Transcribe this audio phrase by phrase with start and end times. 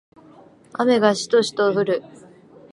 [0.79, 2.03] 雨がしとしと降る